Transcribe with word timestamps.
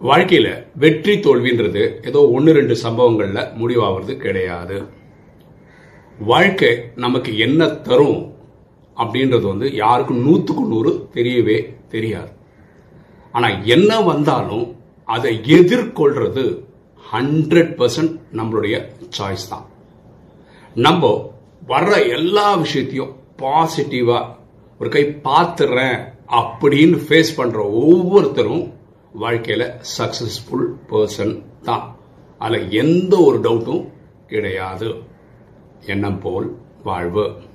வாழ்க்கையில 0.00 0.48
வெற்றி 0.74 1.14
தோல்வின்றது 1.16 1.82
ஏதோ 2.08 2.20
ஒன்று 2.36 2.52
ரெண்டு 2.52 2.74
சம்பவங்கள்ல 2.82 3.40
முடிவாகிறது 3.60 4.16
கிடையாது. 4.16 4.76
வாழ்க்கை 6.18 6.70
நமக்கு 6.94 7.38
என்ன 7.38 7.68
தரும் 7.68 8.20
அப்படின்றது 8.96 9.42
வந்து 9.42 9.74
யாருக்கும் 9.74 10.22
நூற்றுக்கு 10.22 10.64
நூறு 10.64 11.08
தெரியவே 11.14 11.58
தெரியாது. 11.88 12.30
ஆனால் 13.32 13.64
என்ன 13.64 14.00
வந்தாலும் 14.00 14.76
அதை 15.04 15.32
எதிர்கொள்றது 15.58 16.44
ஹண்ட்ரட் 17.12 17.74
பர்சன்ட் 17.80 18.14
நம்மளுடைய 18.38 18.76
சாய்ஸ் 19.18 19.50
தான். 19.50 19.66
நம்ம 20.74 21.32
வர்ற 21.68 21.92
எல்லா 22.16 22.54
விஷயத்தையும் 22.54 23.14
பாசிட்டிவாக 23.42 24.26
ஒரு 24.80 24.90
கை 24.90 25.06
பார்த்துறேன் 25.28 25.98
அப்படின்னு 26.40 26.98
ஃபேஸ் 27.06 27.38
பண்ணுற 27.38 27.58
ஒவ்வொருத்தரும் 27.84 28.64
வாழ்க்கையில் 29.12 29.72
சக்சஸ்ஃபுல் 29.98 30.66
பர்சன் 30.90 31.42
தான். 31.62 31.96
அதில் 32.38 32.70
எந்த 32.70 33.16
ஒரு 33.16 33.40
டவுட்டும் 33.40 33.92
கிடையாது. 34.26 35.02
எண்ணம் 35.80 36.18
போல் 36.18 36.58
வாழ்வு. 36.84 37.40